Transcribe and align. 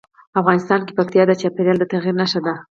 افغانستان 0.39 0.79
کې 0.85 0.93
پکتیکا 0.97 1.23
د 1.27 1.31
چاپېریال 1.41 1.77
د 1.79 1.83
تغیر 1.91 2.15
نښه 2.21 2.39
ده. 2.45 2.53